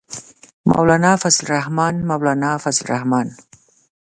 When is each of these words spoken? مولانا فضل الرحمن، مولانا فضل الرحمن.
مولانا 0.71 1.11
فضل 1.21 1.35
الرحمن، 1.43 1.95
مولانا 2.09 2.51
فضل 2.63 2.77
الرحمن. 2.85 3.27